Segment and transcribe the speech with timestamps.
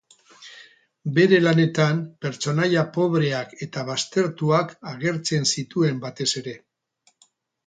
[1.17, 6.57] Bere lanetan pertsonaia pobreak eta baztertuak agertzen zituen batez ere.